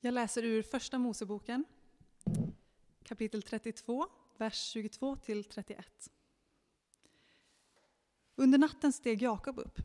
Jag 0.00 0.14
läser 0.14 0.44
ur 0.44 0.62
Första 0.62 0.98
Moseboken, 0.98 1.64
kapitel 3.04 3.42
32, 3.42 4.06
vers 4.36 4.54
22 4.72 5.16
till 5.16 5.44
31. 5.44 5.86
Under 8.36 8.58
natten 8.58 8.92
steg 8.92 9.22
Jakob 9.22 9.58
upp, 9.58 9.78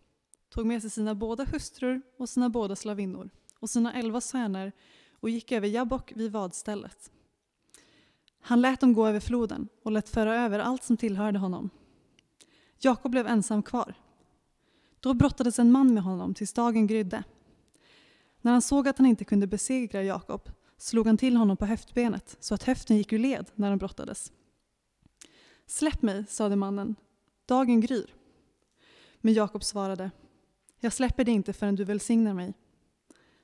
tog 0.50 0.66
med 0.66 0.82
sig 0.82 0.90
sina 0.90 1.16
båda 1.16 1.44
hustrur 1.44 2.02
och 2.18 2.30
sina 2.30 2.50
båda 2.50 2.76
slavinnor 2.76 3.30
och 3.60 3.70
sina 3.70 3.94
elva 3.94 4.22
söner 4.22 4.72
och 5.20 5.30
gick 5.30 5.52
över 5.52 5.68
Jabbok 5.68 6.12
vid 6.16 6.32
vadstället. 6.32 7.12
Han 8.40 8.62
lät 8.62 8.80
dem 8.80 8.94
gå 8.94 9.08
över 9.08 9.20
floden 9.20 9.68
och 9.84 9.92
lät 9.92 10.10
föra 10.10 10.36
över 10.36 10.60
allt 10.60 10.84
som 10.84 10.98
tillhörde 10.98 11.40
honom. 11.40 11.70
Jakob 12.80 13.12
blev 13.12 13.28
ensam 13.28 13.64
kvar. 13.64 13.94
Då 15.00 15.14
brottades 15.14 15.60
en 15.60 15.72
man 15.72 15.94
med 15.94 16.04
honom 16.04 16.34
tills 16.34 16.54
dagen 16.54 16.88
grydde. 16.88 17.24
När 18.44 18.52
han 18.52 18.62
såg 18.62 18.88
att 18.88 18.98
han 18.98 19.08
inte 19.08 19.26
kunde 19.26 19.48
besegra 19.48 20.04
Jakob 20.04 20.50
slog 20.78 21.08
han 21.08 21.18
till 21.18 21.36
honom 21.36 21.58
på 21.58 21.66
höftbenet 21.66 22.38
så 22.40 22.56
att 22.56 22.64
höften 22.64 22.98
gick 22.98 23.14
ur 23.14 23.20
led 23.20 23.52
när 23.56 23.70
de 23.70 23.78
brottades. 23.78 24.32
Släpp 25.66 26.02
mig, 26.02 26.26
sade 26.28 26.56
mannen, 26.56 26.96
dagen 27.46 27.82
gryr. 27.82 28.14
Men 29.22 29.34
Jakob 29.34 29.64
svarade, 29.64 30.12
jag 30.80 30.94
släpper 30.94 31.24
dig 31.24 31.34
inte 31.34 31.54
förrän 31.54 31.76
du 31.76 31.84
välsignar 31.84 32.34
mig. 32.34 32.54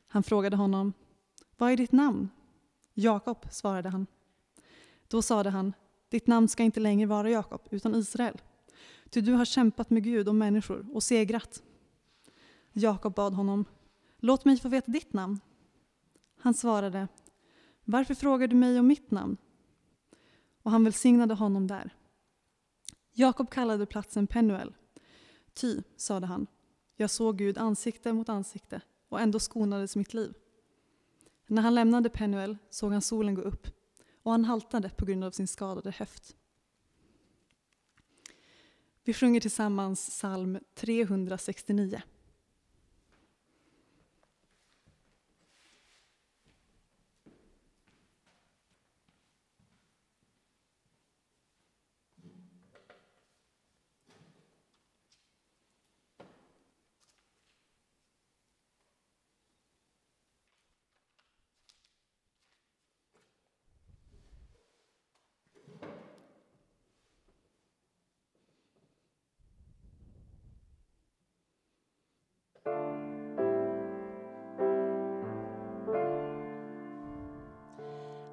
Han 0.08 0.24
frågade 0.24 0.56
honom, 0.56 0.94
vad 1.58 1.72
är 1.72 1.78
ditt 1.78 1.92
namn? 1.92 2.30
Jakob, 2.94 3.46
svarade 3.52 3.90
han. 3.90 4.08
Då 5.08 5.22
sade 5.22 5.50
han, 5.50 5.74
ditt 6.10 6.28
namn 6.28 6.48
ska 6.48 6.64
inte 6.64 6.80
längre 6.80 7.08
vara 7.08 7.30
Jakob, 7.30 7.62
utan 7.72 7.96
Israel. 7.96 8.42
Ty 9.10 9.22
du 9.22 9.34
har 9.34 9.46
kämpat 9.46 9.90
med 9.90 10.04
Gud 10.04 10.28
och 10.28 10.36
människor 10.36 10.86
och 10.94 11.04
segrat. 11.04 11.64
Jakob 12.72 13.16
bad 13.16 13.34
honom, 13.34 13.66
låt 14.20 14.46
mig 14.46 14.58
få 14.58 14.70
veta 14.70 14.92
ditt 14.92 15.14
namn. 15.14 15.40
Han 16.38 16.54
svarade, 16.54 17.08
varför 17.84 18.14
frågar 18.14 18.48
du 18.48 18.56
mig 18.56 18.80
om 18.80 18.88
mitt 18.88 19.12
namn? 19.12 19.38
Och 20.62 20.72
han 20.72 20.84
välsignade 20.84 21.34
honom 21.34 21.68
där. 21.68 21.96
Jakob 23.14 23.50
kallade 23.50 23.86
platsen 23.86 24.28
Penuel. 24.28 24.76
Ty, 25.54 25.82
sade 25.96 26.28
han, 26.28 26.48
jag 26.96 27.10
såg 27.10 27.38
Gud 27.38 27.58
ansikte 27.58 28.14
mot 28.14 28.30
ansikte 28.30 28.82
och 29.10 29.22
ändå 29.22 29.40
skonades 29.40 29.96
mitt 29.96 30.14
liv. 30.14 30.34
När 31.48 31.62
han 31.62 31.76
lämnade 31.76 32.10
Penuel 32.10 32.58
såg 32.70 32.92
han 32.92 33.02
solen 33.02 33.36
gå 33.36 33.42
upp 33.42 33.68
och 34.24 34.32
han 34.32 34.46
haltade 34.46 34.90
på 34.90 35.06
grund 35.06 35.24
av 35.24 35.32
sin 35.32 35.48
skadade 35.48 35.92
höft. 35.92 36.36
Vi 39.04 39.14
sjunger 39.14 39.42
tillsammans 39.42 40.10
psalm 40.10 40.60
369. 40.76 42.02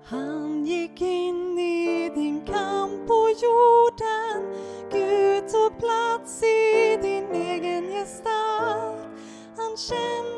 Han 0.09 0.65
gick 0.65 1.01
in 1.01 1.59
i 1.59 2.11
din 2.15 2.41
kamp 2.47 3.07
på 3.07 3.29
jorden. 3.43 4.55
Gud 4.91 5.49
tog 5.49 5.79
plats 5.79 6.43
i 6.43 6.97
din 7.03 7.35
egen 7.35 7.85
gestalt. 7.91 9.09
Han 9.57 9.77
kände 9.77 10.36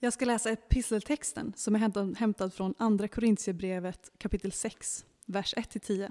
Jag 0.00 0.12
ska 0.12 0.24
läsa 0.24 0.50
episteltexten 0.50 1.52
som 1.56 1.74
är 1.74 1.78
hämtad- 2.14 2.52
från 2.52 2.74
Andra 2.78 3.08
Korintierbrevet 3.08 4.12
kapitel 4.18 4.52
6, 4.52 5.04
vers 5.26 5.54
1-10. 5.56 6.10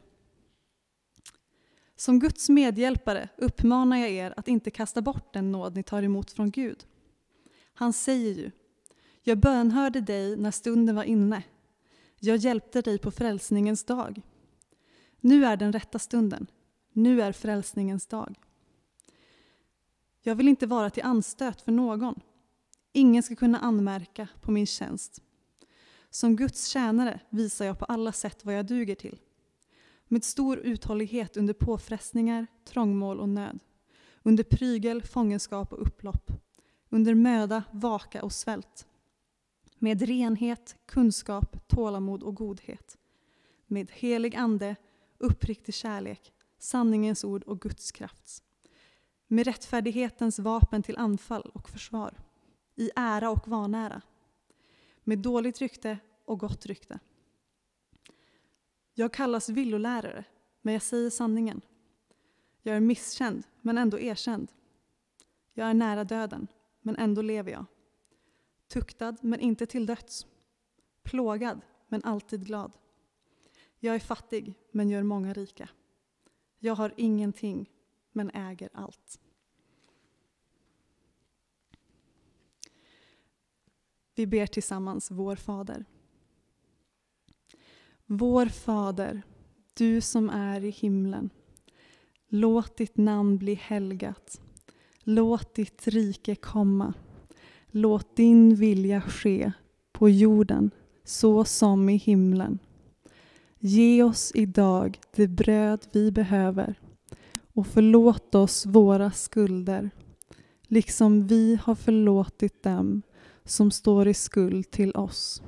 Som 1.96 2.20
Guds 2.20 2.50
medhjälpare 2.50 3.30
uppmanar 3.38 3.98
jag 3.98 4.10
er 4.10 4.34
att 4.38 4.48
inte 4.48 4.72
kasta 4.72 5.02
bort 5.02 5.34
den 5.34 5.52
nåd 5.52 5.76
ni 5.76 5.84
tar 5.84 6.04
emot 6.04 6.32
från 6.32 6.52
Gud. 6.52 6.86
Han 7.74 7.94
säger 7.94 8.34
ju, 8.34 8.52
jag 9.24 9.38
bönhörde 9.38 10.02
dig 10.02 10.38
när 10.38 10.52
stunden 10.52 10.96
var 10.96 11.04
inne. 11.04 11.44
Jag 12.20 12.38
hjälpte 12.38 12.82
dig 12.82 13.00
på 13.00 13.12
frälsningens 13.12 13.84
dag. 13.84 14.22
Nu 15.20 15.46
är 15.46 15.58
den 15.58 15.74
rätta 15.74 16.00
stunden. 16.00 16.48
Nu 16.94 17.22
är 17.22 17.32
frälsningens 17.32 18.08
dag. 18.08 18.40
Jag 20.22 20.36
vill 20.36 20.48
inte 20.48 20.68
vara 20.68 20.90
till 20.90 21.04
anstöt 21.04 21.62
för 21.62 21.72
någon. 21.72 22.22
Ingen 22.92 23.24
ska 23.24 23.36
kunna 23.36 23.60
anmärka 23.60 24.28
på 24.42 24.52
min 24.52 24.66
tjänst. 24.66 25.22
Som 26.10 26.36
Guds 26.36 26.68
tjänare 26.68 27.20
visar 27.30 27.66
jag 27.66 27.80
på 27.80 27.86
alla 27.86 28.12
sätt 28.12 28.46
vad 28.46 28.56
jag 28.56 28.66
duger 28.66 28.96
till. 28.96 29.20
Med 30.08 30.24
stor 30.24 30.58
uthållighet 30.58 31.38
under 31.38 31.54
påfrestningar, 31.54 32.48
trångmål 32.66 33.20
och 33.20 33.30
nöd. 33.30 33.64
Under 34.24 34.44
prygel, 34.44 35.04
fångenskap 35.04 35.74
och 35.74 35.82
upplopp. 35.88 36.32
Under 36.90 37.14
möda, 37.14 37.64
vaka 37.72 38.24
och 38.24 38.34
svält. 38.34 38.88
Med 39.80 40.02
renhet, 40.02 40.76
kunskap, 40.86 41.68
tålamod 41.68 42.24
och 42.24 42.36
godhet. 42.36 42.98
Med 43.68 43.92
helig 43.92 44.36
ande, 44.36 44.76
uppriktig 45.18 45.74
kärlek, 45.74 46.34
sanningens 46.60 47.24
ord 47.24 47.44
och 47.44 47.62
Guds 47.62 47.92
kraft. 47.92 48.44
med 49.28 49.46
rättfärdighetens 49.46 50.40
vapen 50.40 50.84
till 50.84 50.98
anfall 50.98 51.52
och 51.54 51.70
försvar, 51.70 52.18
i 52.78 52.92
ära 52.96 53.30
och 53.30 53.48
vanära, 53.48 54.02
med 55.04 55.20
dåligt 55.20 55.60
rykte 55.60 56.00
och 56.26 56.40
gott 56.40 56.66
rykte. 56.66 57.00
Jag 58.94 59.14
kallas 59.14 59.50
villolärare, 59.50 60.24
men 60.62 60.74
jag 60.74 60.84
säger 60.84 61.10
sanningen. 61.10 61.62
Jag 62.62 62.76
är 62.76 62.80
misskänd, 62.80 63.44
men 63.62 63.78
ändå 63.78 64.00
erkänd. 64.00 64.52
Jag 65.54 65.70
är 65.70 65.74
nära 65.74 66.04
döden, 66.04 66.48
men 66.82 66.96
ändå 66.96 67.22
lever 67.22 67.52
jag. 67.52 67.66
Tuktad, 68.68 69.16
men 69.22 69.40
inte 69.40 69.66
till 69.66 69.86
döds. 69.86 70.28
Plågad, 71.04 71.62
men 71.88 72.04
alltid 72.04 72.46
glad. 72.46 72.78
Jag 73.80 73.96
är 73.96 74.00
fattig, 74.00 74.54
men 74.72 74.90
gör 74.90 75.04
många 75.04 75.34
rika. 75.34 75.70
Jag 76.60 76.76
har 76.76 76.94
ingenting, 76.98 77.70
men 78.12 78.30
äger 78.30 78.70
allt. 78.74 79.20
Vi 84.18 84.28
ber 84.28 84.46
tillsammans 84.46 85.12
Vår 85.12 85.36
Fader. 85.36 85.86
Vår 88.06 88.46
Fader, 88.46 89.22
du 89.74 90.02
som 90.02 90.30
är 90.30 90.64
i 90.64 90.70
himlen. 90.70 91.30
Låt 92.28 92.78
ditt 92.78 92.98
namn 92.98 93.38
bli 93.38 93.54
helgat. 93.54 94.42
Låt 95.04 95.56
ditt 95.56 95.88
rike 95.88 96.36
komma. 96.36 96.94
Låt 97.68 98.16
din 98.16 98.56
vilja 98.56 99.02
ske 99.02 99.52
på 99.92 100.10
jorden 100.10 100.72
så 101.04 101.46
som 101.46 101.90
i 101.90 101.96
himlen. 101.96 102.60
Ge 103.60 104.04
oss 104.04 104.32
idag 104.36 105.00
det 105.16 105.28
bröd 105.28 105.88
vi 105.92 106.12
behöver 106.12 106.76
och 107.54 107.68
förlåt 107.68 108.36
oss 108.36 108.66
våra 108.66 109.12
skulder 109.12 109.90
liksom 110.68 111.28
vi 111.28 111.60
har 111.64 111.76
förlåtit 111.76 112.64
dem 112.64 113.02
som 113.48 113.72
står 113.72 114.08
i 114.08 114.14
skuld 114.14 114.72
till 114.72 114.92
oss. 114.92 115.42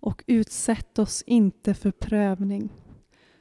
Och 0.00 0.24
utsätt 0.26 0.98
oss 0.98 1.22
inte 1.26 1.74
för 1.74 1.90
prövning 1.90 2.72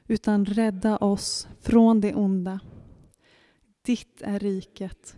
utan 0.08 0.46
rädda 0.46 0.98
oss 0.98 1.48
från 1.62 2.02
det 2.02 2.16
onda. 2.16 2.60
Ditt 3.82 4.22
är 4.22 4.40
riket, 4.40 5.16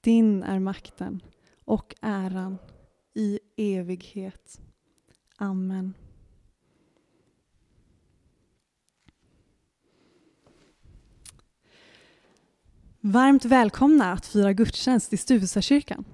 din 0.00 0.42
är 0.42 0.58
makten 0.58 1.22
och 1.64 1.94
äran 2.00 2.58
i 3.14 3.40
evighet. 3.56 4.60
Amen. 5.36 5.94
Varmt 13.00 13.44
välkomna 13.44 14.12
att 14.12 14.26
fira 14.26 14.52
gudstjänst 14.52 15.12
i 15.12 15.16
Stuvesakyrkan. 15.16 16.04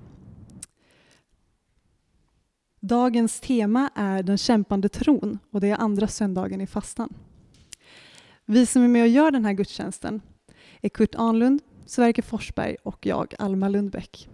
Dagens 2.90 3.40
tema 3.40 3.90
är 3.94 4.22
den 4.22 4.38
kämpande 4.38 4.88
tron 4.88 5.38
och 5.50 5.60
det 5.60 5.68
är 5.68 5.76
andra 5.76 6.08
söndagen 6.08 6.60
i 6.60 6.66
fastan. 6.66 7.14
Vi 8.44 8.66
som 8.66 8.82
är 8.82 8.88
med 8.88 9.02
och 9.02 9.08
gör 9.08 9.30
den 9.30 9.44
här 9.44 9.52
gudstjänsten 9.52 10.20
är 10.80 10.88
Kurt 10.88 11.14
Anlund, 11.14 11.62
Sverker 11.86 12.22
Forsberg 12.22 12.76
och 12.82 13.06
jag, 13.06 13.34
Alma 13.38 13.68
Lundbäck. 13.68 14.28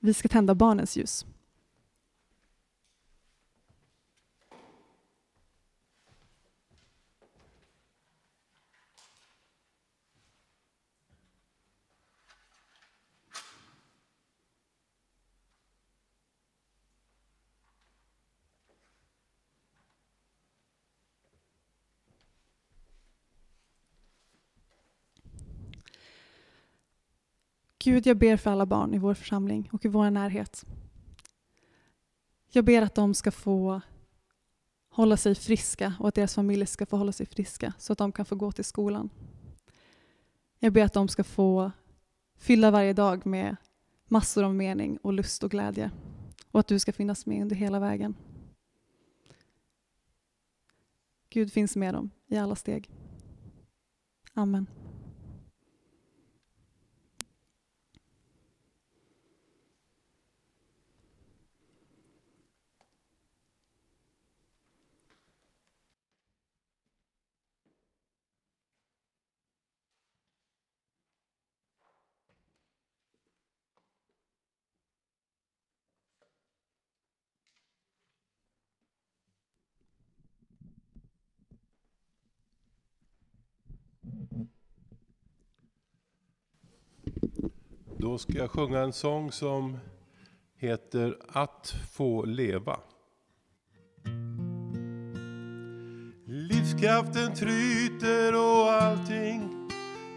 Vi 0.00 0.14
ska 0.14 0.28
tända 0.28 0.54
barnens 0.54 0.96
ljus. 0.96 1.26
Gud, 27.78 28.06
jag 28.06 28.18
ber 28.18 28.36
för 28.36 28.50
alla 28.50 28.66
barn 28.66 28.94
i 28.94 28.98
vår 28.98 29.14
församling 29.14 29.68
och 29.72 29.84
i 29.84 29.88
vår 29.88 30.10
närhet. 30.10 30.66
Jag 32.50 32.64
ber 32.64 32.82
att 32.82 32.94
de 32.94 33.14
ska 33.14 33.30
få 33.30 33.80
hålla 34.88 35.16
sig 35.16 35.34
friska 35.34 35.94
och 36.00 36.08
att 36.08 36.14
deras 36.14 36.34
familjer 36.34 36.66
ska 36.66 36.86
få 36.86 36.96
hålla 36.96 37.12
sig 37.12 37.26
friska 37.26 37.72
så 37.78 37.92
att 37.92 37.98
de 37.98 38.12
kan 38.12 38.24
få 38.24 38.36
gå 38.36 38.52
till 38.52 38.64
skolan. 38.64 39.10
Jag 40.58 40.72
ber 40.72 40.84
att 40.84 40.92
de 40.92 41.08
ska 41.08 41.24
få 41.24 41.72
fylla 42.36 42.70
varje 42.70 42.92
dag 42.92 43.26
med 43.26 43.56
massor 44.06 44.44
av 44.44 44.54
mening 44.54 44.98
och 45.02 45.12
lust 45.12 45.44
och 45.44 45.50
glädje 45.50 45.90
och 46.50 46.60
att 46.60 46.66
du 46.66 46.78
ska 46.78 46.92
finnas 46.92 47.26
med 47.26 47.42
under 47.42 47.56
hela 47.56 47.80
vägen. 47.80 48.14
Gud 51.30 51.52
finns 51.52 51.76
med 51.76 51.94
dem 51.94 52.10
i 52.26 52.36
alla 52.36 52.56
steg. 52.56 52.90
Amen. 54.34 54.66
Då 88.08 88.18
ska 88.18 88.32
jag 88.32 88.50
sjunga 88.50 88.78
en 88.78 88.92
sång 88.92 89.32
som 89.32 89.78
heter 90.56 91.18
Att 91.28 91.74
få 91.92 92.24
leva. 92.24 92.80
Livskraften 96.26 97.34
tryter 97.34 98.34
och 98.34 98.72
allting 98.72 99.68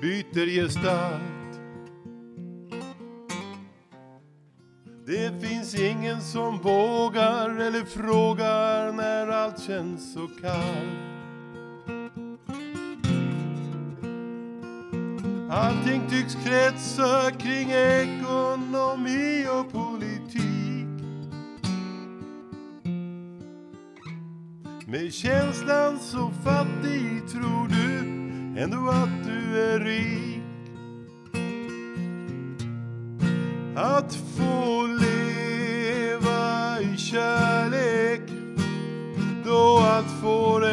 byter 0.02 0.46
gestalt. 0.46 1.62
Det 5.06 5.48
finns 5.48 5.76
ingen 5.76 6.22
som 6.22 6.58
vågar 6.58 7.50
eller 7.50 7.86
frågar 7.86 8.92
när 8.92 9.28
allt 9.28 9.64
känns 9.64 10.14
så 10.14 10.28
kallt. 10.42 11.21
Allting 15.62 16.10
tycks 16.10 16.36
kretsa 16.36 17.32
kring 17.32 17.72
ekonomi 17.72 19.46
och 19.50 19.72
politik. 19.72 20.88
Med 24.88 25.13
känslan 25.13 26.00
så 26.00 26.32
fattig 26.44 27.30
tror 27.32 27.68
du 27.68 28.00
ändå 28.62 28.89
att 28.89 29.24
du 29.25 29.62
är 29.62 29.80
rik. 29.80 30.41
Att 33.75 34.15
få 34.15 34.88
leva 34.88 36.82
i 36.82 36.98
kärlek 36.98 38.22
då 39.46 39.77
allt 39.77 40.22
får 40.22 40.71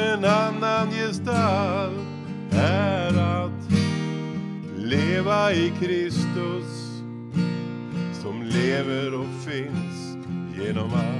i 5.52 5.72
Kristus 5.80 7.00
som 8.22 8.42
lever 8.42 9.14
och 9.14 9.44
finns 9.44 10.16
genom 10.58 10.94
allt. 10.94 11.17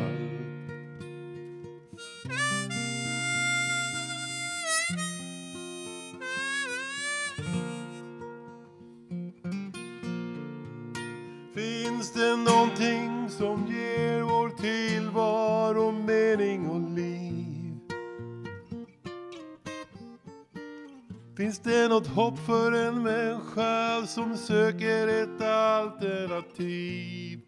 Finns 21.58 21.76
det 21.76 21.88
något 21.88 22.06
hopp 22.06 22.38
för 22.38 22.72
en 22.72 23.02
människa 23.02 24.06
som 24.06 24.36
söker 24.36 25.08
ett 25.08 25.42
alternativ? 25.42 27.40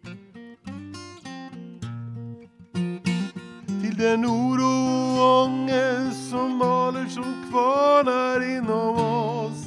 Till 3.65 3.97
den 3.97 4.25
oro 4.25 5.21
och 5.21 5.43
ångest 5.43 6.29
som 6.29 6.57
maler 6.57 7.05
som 7.05 7.49
kvarnar 7.51 8.57
inom 8.57 8.95
oss. 8.95 9.65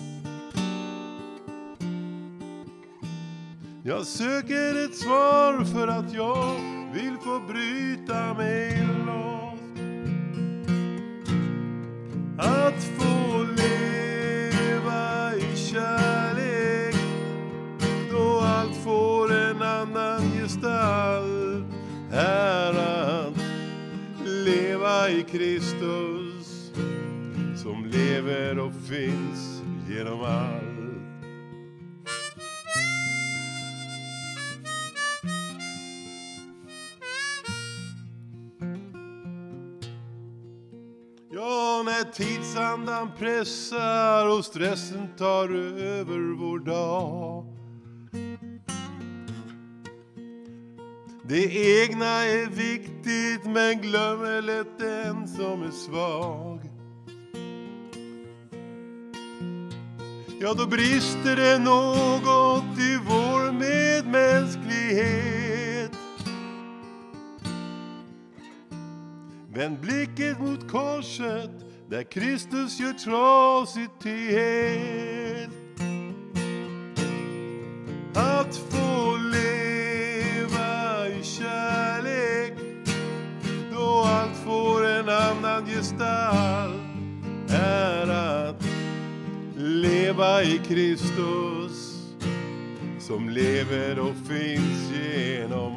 Jag 3.84 4.06
söker 4.06 4.84
ett 4.84 4.96
svar 4.96 5.64
för 5.64 5.88
att 5.88 6.12
jag 6.12 6.56
vill 6.94 7.16
få 7.16 7.40
bryta 7.48 8.34
mig 8.34 8.93
finns 28.94 29.62
genom 29.88 30.20
allt. 30.20 30.64
Ja, 41.32 41.82
när 41.84 42.12
tidsandan 42.12 43.10
pressar 43.18 44.38
och 44.38 44.44
stressen 44.44 45.08
tar 45.18 45.48
över 45.78 46.38
vår 46.38 46.58
dag. 46.58 47.44
Det 51.28 51.44
egna 51.82 52.24
är 52.24 52.46
viktigt 52.46 53.44
men 53.44 53.80
glömmer 53.80 54.42
lätt 54.42 54.78
den 54.78 55.28
som 55.28 55.62
är 55.62 55.70
svag. 55.70 56.53
Ja, 60.44 60.54
då 60.54 60.66
brister 60.66 61.36
det 61.36 61.58
något 61.58 62.78
i 62.78 62.98
vår 63.06 63.52
medmänsklighet. 63.52 65.90
Vänd 69.54 69.80
blicken 69.80 70.36
mot 70.38 70.70
korset 70.70 71.50
där 71.88 72.02
Kristus 72.02 72.80
gör 72.80 72.92
trasigt 72.92 74.02
till 74.02 74.30
helt. 74.30 75.52
Att 78.14 78.56
få 78.56 79.16
leva 79.16 81.08
i 81.08 81.22
kärlek 81.22 82.52
då 83.72 84.04
allt 84.06 84.36
får 84.44 84.86
en 84.86 85.08
annan 85.08 85.66
gestalt 85.66 86.43
i 90.44 90.58
Kristus 90.58 91.94
som 92.98 93.28
lever 93.28 93.98
och 93.98 94.16
finns 94.28 94.92
genom 94.92 95.74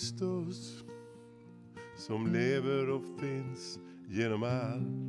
Kristus 0.00 0.84
som 1.96 2.26
lever 2.32 2.90
och 2.90 3.02
finns 3.20 3.78
genom 4.08 4.42
allt. 4.42 4.99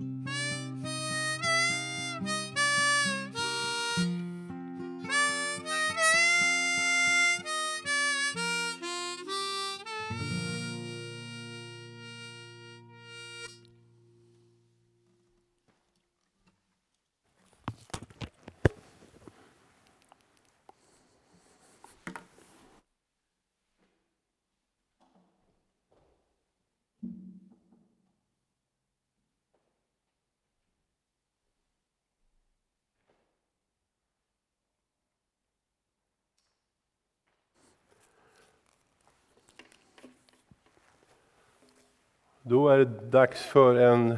Då 42.51 42.70
är 42.70 42.77
det 42.77 42.86
dags 42.86 43.46
för 43.46 43.75
en, 43.75 44.17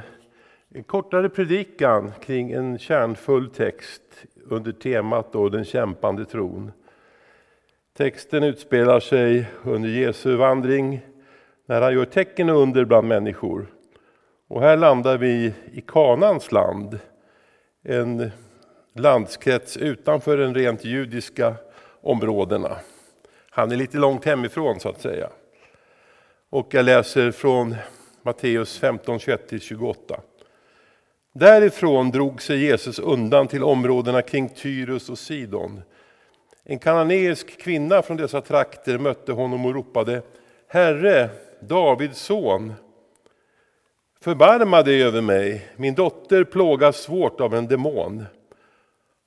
en 0.70 0.84
kortare 0.84 1.30
predikan 1.30 2.12
kring 2.22 2.52
en 2.52 2.80
kärnfull 2.80 3.50
text 3.50 4.02
under 4.46 4.72
temat 4.72 5.34
då, 5.34 5.50
den 5.50 5.66
kämpande 5.66 6.26
tron. 6.26 6.72
Texten 7.98 8.44
utspelar 8.44 9.00
sig 9.00 9.50
under 9.64 9.90
Jesu 9.90 10.36
vandring 10.36 11.02
när 11.66 11.82
han 11.82 11.94
gör 11.94 12.06
tecken 12.06 12.50
och 12.50 12.62
under 12.62 12.86
bland 12.86 13.08
människor. 13.08 13.68
Och 14.48 14.62
här 14.62 14.78
landar 14.78 15.18
vi 15.18 15.54
i 15.74 15.82
Kanans 15.82 16.52
land, 16.52 17.00
en 17.84 18.32
landskrets 18.96 19.78
utanför 19.78 20.38
de 20.38 20.54
rent 20.54 20.86
judiska 20.86 21.56
områdena. 22.02 22.78
Han 23.50 23.72
är 23.72 23.76
lite 23.76 23.98
långt 23.98 24.26
hemifrån 24.26 24.80
så 24.80 24.90
att 24.90 25.02
säga. 25.02 25.30
Och 26.50 26.68
jag 26.74 26.86
läser 26.86 27.32
från 27.32 27.76
Matteus 28.26 28.80
15, 28.80 29.18
21-28. 29.18 30.20
Därifrån 31.34 32.12
drog 32.12 32.42
sig 32.42 32.66
Jesus 32.66 33.00
undan 33.00 33.48
till 33.48 33.64
områdena 33.64 34.22
kring 34.22 34.50
Tyrus 34.50 35.10
och 35.10 35.20
Sidon. 35.20 35.82
En 36.64 36.80
kananeisk 36.80 37.62
kvinna 37.62 38.02
från 38.02 38.18
dessa 38.18 38.42
trakter 38.42 38.98
mötte 38.98 39.32
honom 39.32 39.66
och 39.66 39.74
ropade 39.74 40.22
Herre, 40.68 41.30
Davids 41.60 42.20
son, 42.20 42.74
förbarma 44.22 44.82
dig 44.82 45.04
över 45.04 45.22
mig, 45.22 45.68
min 45.76 45.96
dotter 45.96 46.44
plågas 46.44 46.98
svårt 46.98 47.42
av 47.42 47.56
en 47.56 47.68
demon. 47.68 48.26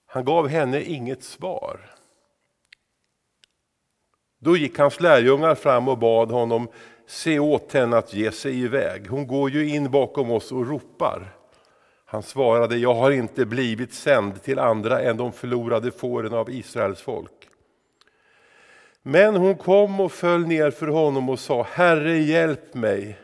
Han 0.07 0.25
gav 0.25 0.49
henne 0.49 0.83
inget 0.83 1.23
svar. 1.23 1.81
Då 4.39 4.57
gick 4.57 4.79
hans 4.79 5.01
lärjungar 5.01 5.55
fram 5.55 5.89
och 5.89 5.99
bad 5.99 6.31
honom 6.31 6.69
se 7.07 7.39
åt 7.39 7.73
henne 7.73 7.97
att 7.97 8.15
ge 8.15 8.31
sig 8.31 8.61
iväg. 8.61 9.09
Hon 9.09 9.27
går 9.27 9.51
ju 9.51 9.69
in 9.69 9.91
bakom 9.91 10.31
oss 10.31 10.53
och 10.53 10.69
ropar. 10.69 11.33
Han 12.05 12.23
svarade, 12.23 12.77
jag 12.77 12.95
har 12.95 13.11
inte 13.11 13.47
blivit 13.47 13.95
sänd 13.95 14.43
till 14.43 14.59
andra 14.59 15.01
än 15.01 15.17
de 15.17 15.33
förlorade 15.33 15.91
fåren 15.91 16.35
av 16.35 16.51
Israels 16.51 17.01
folk. 17.01 17.49
Men 19.03 19.37
hon 19.37 19.55
kom 19.55 20.01
och 20.01 20.13
föll 20.13 20.47
ner 20.47 20.71
för 20.71 20.87
honom 20.87 21.29
och 21.29 21.39
sa, 21.39 21.67
Herre 21.71 22.19
hjälp 22.19 22.75
mig. 22.75 23.19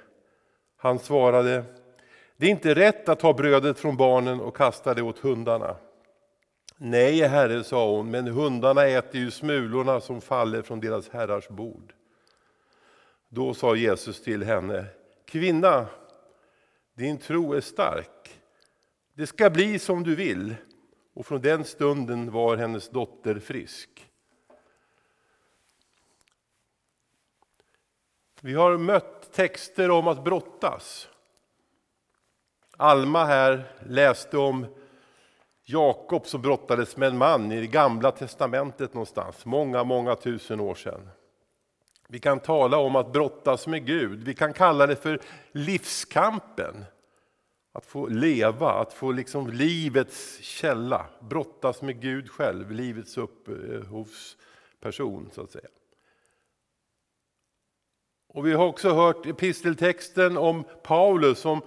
Han 0.77 0.99
svarade, 0.99 1.65
det 2.37 2.47
är 2.47 2.51
inte 2.51 2.75
rätt 2.75 3.09
att 3.09 3.21
ta 3.21 3.33
brödet 3.33 3.79
från 3.79 3.97
barnen 3.97 4.41
och 4.41 4.57
kasta 4.57 4.95
det 4.95 5.03
åt 5.03 5.19
hundarna. 5.19 5.77
Nej, 6.77 7.23
herre, 7.23 7.65
sa 7.65 7.91
hon, 7.97 8.11
men 8.11 8.27
hundarna 8.27 8.87
äter 8.87 9.21
ju 9.21 9.31
smulorna 9.31 10.01
som 10.01 10.21
faller 10.21 10.63
från 10.63 10.81
deras 10.81 11.09
herrars 11.09 11.49
bord. 11.49 11.93
Då 13.35 13.55
sa 13.55 13.77
Jesus 13.77 14.23
till 14.23 14.43
henne, 14.43 14.87
kvinna, 15.25 15.87
din 16.95 17.19
tro 17.19 17.53
är 17.53 17.61
stark. 17.61 18.41
Det 19.15 19.27
ska 19.27 19.51
bli 19.51 19.79
som 19.79 20.03
du 20.03 20.15
vill. 20.15 20.55
Och 21.15 21.27
från 21.27 21.41
den 21.41 21.65
stunden 21.65 22.31
var 22.31 22.57
hennes 22.57 22.89
dotter 22.89 23.39
frisk. 23.39 24.11
Vi 28.41 28.55
har 28.55 28.77
mött 28.77 29.33
texter 29.33 29.91
om 29.91 30.09
att 30.09 30.25
brottas. 30.25 31.09
Alma 32.77 33.25
här 33.25 33.73
läste 33.87 34.39
om 34.39 34.67
Jakob 35.65 36.27
som 36.27 36.43
brottades 36.43 36.97
med 36.97 37.09
en 37.09 37.19
man 37.19 37.53
i 37.53 37.61
det 37.61 37.67
gamla 37.67 38.11
testamentet 38.11 38.95
någonstans, 38.95 39.45
många, 39.45 39.85
många 39.85 40.17
tusen 40.17 40.61
år 40.61 40.75
sedan. 40.75 41.09
Vi 42.13 42.19
kan 42.19 42.41
tala 42.41 42.79
om 42.79 42.97
att 42.97 43.13
brottas 43.13 43.67
med 43.67 43.87
Gud, 43.87 44.25
vi 44.25 44.35
kan 44.35 44.53
kalla 44.53 44.87
det 44.87 44.97
för 44.97 45.21
livskampen. 45.53 46.85
Att 47.73 47.87
få 47.87 48.07
leva, 48.07 48.73
att 48.73 48.93
få 48.93 49.13
liksom 49.13 49.49
livets 49.49 50.39
källa, 50.41 51.07
brottas 51.21 51.83
med 51.83 52.01
Gud 52.01 52.31
själv, 52.31 52.71
livets 52.71 53.19
upphovsperson 53.19 55.27
eh, 55.27 55.33
så 55.33 55.43
att 55.43 55.51
säga. 55.51 55.69
Och 58.29 58.47
vi 58.47 58.53
har 58.53 58.67
också 58.67 58.93
hört 58.93 59.27
episteltexten 59.27 60.37
om 60.37 60.65
Paulus 60.83 61.39
som 61.39 61.61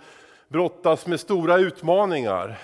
brottas 0.48 1.08
med 1.08 1.20
stora 1.20 1.58
utmaningar. 1.58 2.60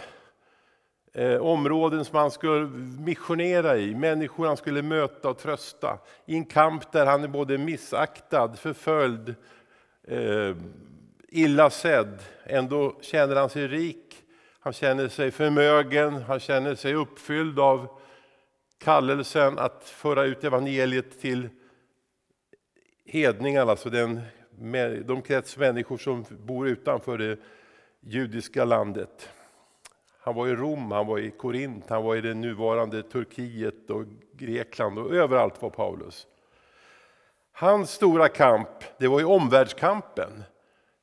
Eh, 1.13 1.41
områden 1.41 2.05
som 2.05 2.17
han 2.17 2.31
skulle 2.31 2.67
missionera 2.99 3.77
i, 3.77 3.95
människor 3.95 4.47
han 4.47 4.57
skulle 4.57 4.81
möta 4.81 5.29
och 5.29 5.37
trösta. 5.37 5.99
I 6.25 6.35
en 6.35 6.45
kamp 6.45 6.91
där 6.91 7.05
han 7.05 7.23
är 7.23 7.27
både 7.27 7.57
missaktad, 7.57 8.53
förföljd, 8.53 9.35
eh, 10.07 10.55
illa 11.27 11.69
sedd. 11.69 12.19
Ändå 12.43 12.97
känner 13.01 13.35
han 13.35 13.49
sig 13.49 13.67
rik, 13.67 14.15
han 14.59 14.73
känner 14.73 15.07
sig 15.07 15.31
förmögen, 15.31 16.13
han 16.13 16.39
känner 16.39 16.75
sig 16.75 16.93
uppfylld 16.93 17.59
av 17.59 17.87
kallelsen 18.77 19.59
att 19.59 19.83
föra 19.83 20.23
ut 20.23 20.43
evangeliet 20.43 21.21
till 21.21 21.49
hedningarna, 23.05 23.71
alltså 23.71 23.89
den, 23.89 24.21
de 25.05 25.21
krets 25.21 25.57
människor 25.57 25.97
som 25.97 26.25
bor 26.29 26.67
utanför 26.67 27.17
det 27.17 27.37
judiska 27.99 28.65
landet. 28.65 29.29
Han 30.23 30.35
var 30.35 30.47
i 30.47 30.55
Rom, 30.55 30.91
han 30.91 31.07
var 31.07 31.19
i 31.19 31.31
Korint, 31.31 31.89
han 31.89 32.03
var 32.03 32.15
i 32.15 32.21
det 32.21 32.33
nuvarande 32.33 33.03
Turkiet 33.03 33.89
och 33.89 34.05
Grekland 34.33 34.99
och 34.99 35.15
överallt 35.15 35.61
var 35.61 35.69
Paulus. 35.69 36.27
Hans 37.51 37.91
stora 37.91 38.27
kamp, 38.27 38.67
det 38.97 39.07
var 39.07 39.19
ju 39.19 39.25
omvärldskampen. 39.25 40.43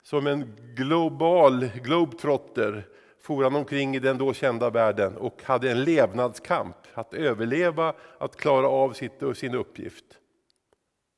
Som 0.02 0.26
en 0.26 0.56
global 0.76 1.66
globetrotter 1.84 2.88
for 3.20 3.42
han 3.42 3.56
omkring 3.56 3.96
i 3.96 3.98
den 3.98 4.18
då 4.18 4.32
kända 4.32 4.70
världen 4.70 5.16
och 5.16 5.42
hade 5.42 5.70
en 5.70 5.84
levnadskamp, 5.84 6.76
att 6.94 7.14
överleva, 7.14 7.94
att 8.18 8.36
klara 8.36 8.68
av 8.68 8.92
sitt, 8.92 9.22
sin 9.34 9.54
uppgift. 9.54 10.04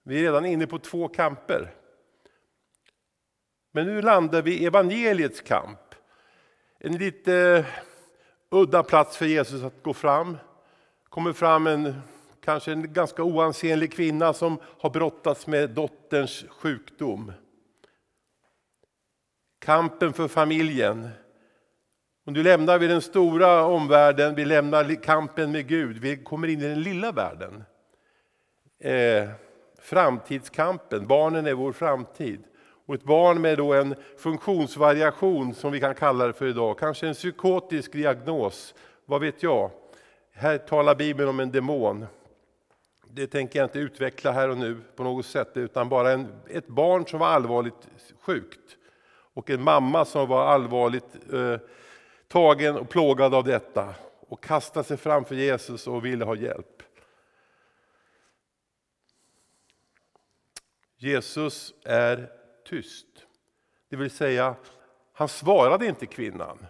Vi 0.05 0.19
är 0.19 0.23
redan 0.23 0.47
inne 0.47 0.67
på 0.67 0.79
två 0.79 1.09
kamper. 1.09 1.75
Men 3.73 3.87
nu 3.87 4.03
landar 4.03 4.43
vi 4.43 4.59
i 4.59 4.67
evangeliets 4.67 5.41
kamp. 5.41 5.79
En 6.79 6.97
lite 6.97 7.67
udda 8.51 8.83
plats 8.83 9.17
för 9.17 9.27
Jesus 9.27 9.63
att 9.63 9.83
gå 9.83 9.95
fram. 9.95 10.37
kommer 11.09 11.33
fram 11.33 11.67
en 11.67 11.95
kanske 12.41 12.73
en 12.73 12.93
ganska 12.93 13.23
oansenlig 13.23 13.93
kvinna 13.93 14.33
som 14.33 14.59
har 14.81 14.91
brottats 14.91 15.47
med 15.47 15.71
dotterns 15.71 16.45
sjukdom. 16.49 17.33
Kampen 19.59 20.13
för 20.13 20.29
familjen. 20.29 21.09
Och 22.27 22.33
nu 22.33 22.43
lämnar 22.43 22.79
vi 22.79 22.87
den 22.87 23.03
stora 23.03 23.65
omvärlden, 23.65 24.35
vi 24.35 24.45
lämnar 24.45 25.03
kampen 25.03 25.53
med 25.53 25.69
Gud, 25.69 25.99
vi 25.99 26.17
kommer 26.17 26.49
in 26.49 26.61
i 26.61 26.69
den 26.69 26.83
lilla 26.83 27.13
världen. 27.13 27.65
Eh, 28.79 29.29
framtidskampen, 29.79 31.07
barnen 31.07 31.47
är 31.47 31.55
vår 31.55 31.73
framtid. 31.73 32.45
Och 32.91 32.97
ett 32.97 33.05
barn 33.05 33.41
med 33.41 33.59
då 33.59 33.73
en 33.73 33.95
funktionsvariation 34.17 35.55
som 35.55 35.73
vi 35.73 35.81
kan 35.81 35.95
kalla 35.95 36.27
det 36.27 36.33
för 36.33 36.47
idag, 36.47 36.79
kanske 36.79 37.09
en 37.09 37.15
psykotisk 37.15 37.93
diagnos, 37.93 38.75
vad 39.05 39.21
vet 39.21 39.43
jag. 39.43 39.71
Här 40.33 40.59
talar 40.59 40.95
Bibeln 40.95 41.29
om 41.29 41.41
en 41.41 41.51
demon. 41.51 42.07
Det 43.11 43.27
tänker 43.27 43.59
jag 43.59 43.67
inte 43.67 43.79
utveckla 43.79 44.33
här 44.33 44.49
och 44.49 44.59
nu 44.59 44.81
på 44.97 45.03
något 45.03 45.27
sätt, 45.27 45.51
utan 45.55 45.89
bara 45.89 46.11
en, 46.11 46.29
ett 46.49 46.67
barn 46.67 47.07
som 47.07 47.19
var 47.19 47.27
allvarligt 47.27 47.89
sjukt 48.21 48.77
och 49.35 49.51
en 49.51 49.63
mamma 49.63 50.05
som 50.05 50.29
var 50.29 50.45
allvarligt 50.45 51.33
eh, 51.33 51.57
tagen 52.29 52.77
och 52.77 52.89
plågad 52.89 53.35
av 53.35 53.45
detta 53.45 53.95
och 54.29 54.43
kastade 54.43 54.85
sig 54.85 54.97
framför 54.97 55.35
Jesus 55.35 55.87
och 55.87 56.05
ville 56.05 56.25
ha 56.25 56.35
hjälp. 56.35 56.83
Jesus 60.97 61.75
är 61.85 62.40
tyst. 62.71 63.27
Det 63.89 63.97
vill 63.97 64.11
säga, 64.11 64.57
han 65.13 65.29
svarade 65.29 65.87
inte 65.87 66.07
kvinnan. 66.07 66.67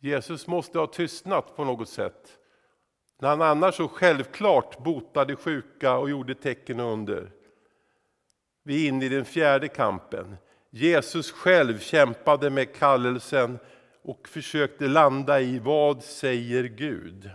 Jesus 0.00 0.46
måste 0.46 0.78
ha 0.78 0.86
tystnat 0.86 1.56
på 1.56 1.64
något 1.64 1.88
sätt. 1.88 2.38
När 3.18 3.28
han 3.28 3.42
annars 3.42 3.74
så 3.74 3.88
självklart 3.88 4.78
botade 4.78 5.36
sjuka 5.36 5.96
och 5.96 6.10
gjorde 6.10 6.34
tecken 6.34 6.80
och 6.80 6.92
under. 6.92 7.30
Vi 8.62 8.84
är 8.84 8.88
inne 8.88 9.04
i 9.04 9.08
den 9.08 9.24
fjärde 9.24 9.68
kampen. 9.68 10.36
Jesus 10.70 11.32
själv 11.32 11.78
kämpade 11.78 12.50
med 12.50 12.74
kallelsen 12.74 13.58
och 14.02 14.28
försökte 14.28 14.86
landa 14.86 15.40
i 15.40 15.58
vad 15.58 16.02
säger 16.02 16.64
Gud? 16.64 17.30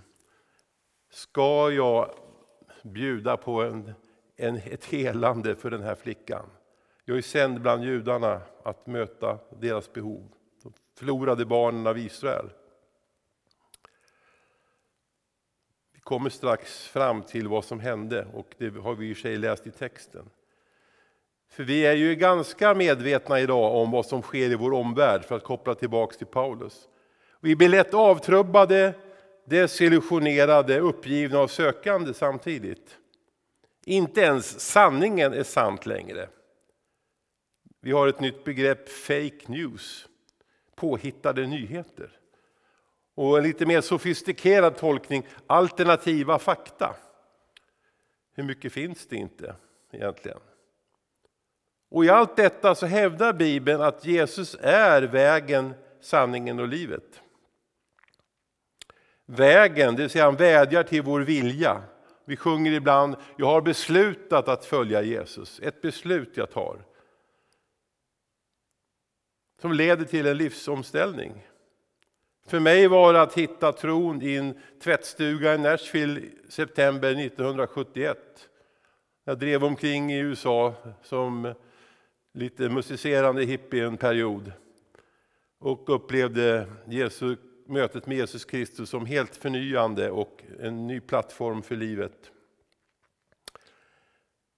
Ska 1.11 1.71
jag 1.71 2.15
bjuda 2.83 3.37
på 3.37 3.63
en, 3.63 3.93
en, 4.35 4.55
ett 4.55 4.85
helande 4.85 5.55
för 5.55 5.71
den 5.71 5.81
här 5.81 5.95
flickan? 5.95 6.49
Jag 7.09 7.17
är 7.17 7.21
sänd 7.21 7.61
bland 7.61 7.83
judarna 7.83 8.41
att 8.63 8.87
möta 8.87 9.39
deras 9.59 9.93
behov. 9.93 10.23
De 10.63 10.73
förlorade 10.97 11.45
barnen 11.45 11.87
av 11.87 11.97
Israel. 11.97 12.49
Vi 15.93 15.99
kommer 15.99 16.29
strax 16.29 16.87
fram 16.87 17.21
till 17.21 17.47
vad 17.47 17.65
som 17.65 17.79
hände 17.79 18.27
och 18.33 18.55
det 18.57 18.77
har 18.77 18.95
vi 18.95 19.09
i 19.09 19.15
sig 19.15 19.37
läst 19.37 19.67
i 19.67 19.71
texten. 19.71 20.29
För 21.51 21.63
vi 21.63 21.85
är 21.85 21.93
ju 21.93 22.15
ganska 22.15 22.73
medvetna 22.73 23.39
idag 23.39 23.75
om 23.75 23.91
vad 23.91 24.05
som 24.05 24.21
sker 24.21 24.51
i 24.51 24.55
vår 24.55 24.73
omvärld 24.73 25.23
för 25.23 25.35
att 25.35 25.43
koppla 25.43 25.75
tillbaks 25.75 26.17
till 26.17 26.27
Paulus. 26.27 26.87
Vi 27.39 27.55
blir 27.55 27.69
lätt 27.69 27.93
avtrubbade, 27.93 28.93
desillusionerade, 29.45 30.79
uppgivna 30.79 31.41
och 31.41 31.51
sökande 31.51 32.13
samtidigt. 32.13 32.97
Inte 33.85 34.21
ens 34.21 34.59
sanningen 34.59 35.33
är 35.33 35.43
sant 35.43 35.85
längre. 35.85 36.29
Vi 37.81 37.91
har 37.91 38.07
ett 38.07 38.19
nytt 38.19 38.43
begrepp, 38.43 38.89
fake 38.89 39.39
news, 39.45 40.07
påhittade 40.75 41.47
nyheter. 41.47 42.11
Och 43.15 43.37
en 43.37 43.43
lite 43.43 43.65
mer 43.65 43.81
sofistikerad 43.81 44.77
tolkning, 44.77 45.27
alternativa 45.47 46.39
fakta. 46.39 46.95
Hur 48.33 48.43
mycket 48.43 48.73
finns 48.73 49.07
det 49.07 49.15
inte 49.15 49.55
egentligen? 49.91 50.39
Och 51.89 52.05
i 52.05 52.09
allt 52.09 52.35
detta 52.35 52.75
så 52.75 52.85
hävdar 52.85 53.33
Bibeln 53.33 53.81
att 53.81 54.05
Jesus 54.05 54.55
är 54.61 55.01
vägen, 55.01 55.73
sanningen 56.01 56.59
och 56.59 56.67
livet. 56.67 57.21
Vägen, 59.25 59.95
det 59.95 60.01
vill 60.01 60.09
säga 60.09 60.25
han 60.25 60.35
vädjar 60.35 60.83
till 60.83 61.01
vår 61.01 61.21
vilja. 61.21 61.83
Vi 62.25 62.37
sjunger 62.37 62.71
ibland, 62.71 63.15
jag 63.37 63.45
har 63.45 63.61
beslutat 63.61 64.47
att 64.47 64.65
följa 64.65 65.01
Jesus. 65.01 65.59
Ett 65.63 65.81
beslut 65.81 66.37
jag 66.37 66.51
tar 66.51 66.88
som 69.61 69.73
leder 69.73 70.05
till 70.05 70.25
en 70.27 70.37
livsomställning. 70.37 71.45
För 72.47 72.59
mig 72.59 72.87
var 72.87 73.13
det 73.13 73.21
att 73.21 73.37
hitta 73.37 73.71
tron 73.71 74.21
i 74.21 74.35
en 74.35 74.59
tvättstuga 74.83 75.55
i 75.55 75.57
Nashville 75.57 76.19
i 76.19 76.31
september 76.49 77.11
1971. 77.11 78.17
Jag 79.25 79.39
drev 79.39 79.63
omkring 79.63 80.13
i 80.13 80.19
USA 80.19 80.73
som 81.03 81.53
lite 82.33 82.69
musicerande 82.69 83.43
hippie 83.43 83.85
en 83.85 83.97
period 83.97 84.51
och 85.59 85.95
upplevde 85.95 86.67
Jesus, 86.87 87.37
mötet 87.67 88.07
med 88.07 88.17
Jesus 88.17 88.45
Kristus 88.45 88.89
som 88.89 89.05
helt 89.05 89.35
förnyande 89.35 90.11
och 90.11 90.43
en 90.59 90.87
ny 90.87 90.99
plattform 90.99 91.61
för 91.61 91.75
livet. 91.75 92.31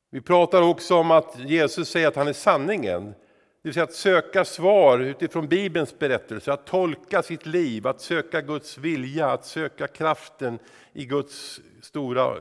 Vi 0.10 0.22
pratar 0.22 0.62
också 0.62 0.96
om 0.96 1.12
att 1.12 1.40
Jesus 1.40 1.90
säger 1.90 2.08
att 2.08 2.16
han 2.16 2.28
är 2.28 2.34
sanningen. 2.34 3.14
Det 3.62 3.68
vill 3.68 3.74
säga 3.74 3.84
att 3.84 3.94
söka 3.94 4.46
svar 4.46 5.00
utifrån 5.00 5.48
Bibelns 5.48 6.00
berättelse, 6.00 6.54
att 6.54 6.66
tolka 6.66 7.24
sitt 7.24 7.46
liv, 7.46 7.88
att 7.88 8.02
söka 8.02 8.42
Guds 8.42 8.78
vilja, 8.78 9.28
att 9.32 9.46
söka 9.46 9.88
kraften 9.88 10.60
i 10.94 11.06
Guds 11.06 11.62
stora 11.82 12.38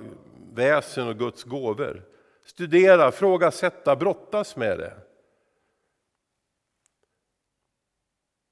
väsen 0.53 1.09
och 1.09 1.19
Guds 1.19 1.45
gåvor. 1.45 2.03
Studera, 2.45 3.13
frågasätta, 3.13 3.97
brottas 3.97 4.57
med 4.57 4.79
det. 4.79 4.97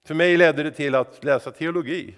För 0.07 0.14
mig 0.14 0.37
ledde 0.37 0.62
det 0.62 0.70
till 0.70 0.94
att 0.94 1.24
läsa 1.24 1.50
teologi 1.50 2.14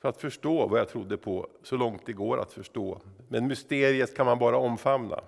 för 0.00 0.08
att 0.08 0.20
förstå 0.20 0.66
vad 0.66 0.80
jag 0.80 0.88
trodde 0.88 1.16
på 1.16 1.48
så 1.62 1.76
långt 1.76 2.06
det 2.06 2.12
går 2.12 2.38
att 2.38 2.52
förstå. 2.52 3.00
Men 3.28 3.46
mysteriet 3.46 4.16
kan 4.16 4.26
man 4.26 4.38
bara 4.38 4.56
omfamna. 4.56 5.24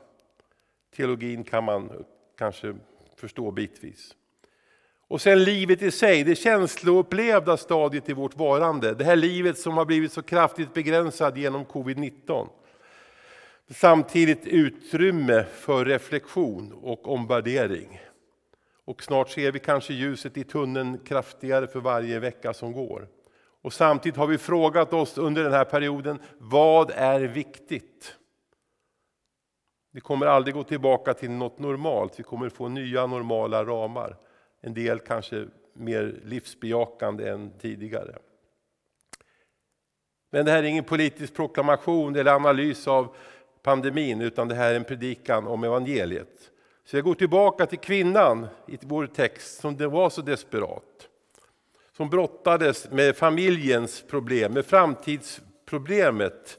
Teologin 0.96 1.44
kan 1.44 1.64
man 1.64 2.04
kanske 2.36 2.76
förstå 3.16 3.50
bitvis. 3.50 4.14
Och 5.08 5.20
sen 5.20 5.44
livet 5.44 5.82
i 5.82 5.90
sig, 5.90 6.24
det 6.24 6.34
känsloupplevda 6.34 7.56
stadiet 7.56 8.08
i 8.08 8.12
vårt 8.12 8.36
varande. 8.36 8.94
Det 8.94 9.04
här 9.04 9.16
livet 9.16 9.58
som 9.58 9.76
har 9.76 9.84
blivit 9.84 10.12
så 10.12 10.22
kraftigt 10.22 10.74
begränsat 10.74 11.36
genom 11.36 11.64
covid-19. 11.64 12.48
Samtidigt 13.70 14.46
utrymme 14.46 15.44
för 15.44 15.84
reflektion 15.84 16.72
och 16.72 17.08
omvärdering. 17.08 18.00
Och 18.84 19.02
snart 19.02 19.30
ser 19.30 19.52
vi 19.52 19.58
kanske 19.58 19.94
ljuset 19.94 20.36
i 20.36 20.44
tunneln 20.44 20.98
kraftigare 20.98 21.66
för 21.66 21.80
varje 21.80 22.18
vecka 22.18 22.54
som 22.54 22.72
går. 22.72 23.08
Och 23.62 23.72
samtidigt 23.72 24.16
har 24.18 24.26
vi 24.26 24.38
frågat 24.38 24.92
oss 24.92 25.18
under 25.18 25.44
den 25.44 25.52
här 25.52 25.64
perioden, 25.64 26.18
vad 26.38 26.90
är 26.90 27.20
viktigt? 27.20 28.14
Vi 29.92 30.00
kommer 30.00 30.26
aldrig 30.26 30.54
gå 30.54 30.62
tillbaka 30.62 31.14
till 31.14 31.30
något 31.30 31.58
normalt, 31.58 32.18
vi 32.18 32.22
kommer 32.22 32.48
få 32.48 32.68
nya 32.68 33.06
normala 33.06 33.64
ramar. 33.64 34.16
En 34.60 34.74
del 34.74 34.98
kanske 34.98 35.46
mer 35.72 36.20
livsbejakande 36.24 37.28
än 37.28 37.50
tidigare. 37.58 38.18
Men 40.30 40.44
det 40.44 40.50
här 40.50 40.62
är 40.62 40.66
ingen 40.66 40.84
politisk 40.84 41.34
proklamation 41.34 42.16
eller 42.16 42.32
analys 42.32 42.88
av 42.88 43.16
pandemin, 43.62 44.20
utan 44.20 44.48
det 44.48 44.54
här 44.54 44.72
är 44.72 44.76
en 44.76 44.84
predikan 44.84 45.46
om 45.46 45.64
evangeliet. 45.64 46.50
Så 46.84 46.96
jag 46.96 47.04
går 47.04 47.14
tillbaka 47.14 47.66
till 47.66 47.78
kvinnan 47.78 48.46
i 48.66 48.78
vår 48.80 49.06
text 49.06 49.60
som 49.60 49.76
det 49.76 49.86
var 49.86 50.10
så 50.10 50.22
desperat. 50.22 51.08
Som 51.96 52.10
brottades 52.10 52.90
med 52.90 53.16
familjens 53.16 54.04
problem, 54.08 54.52
med 54.52 54.66
framtidsproblemet, 54.66 56.58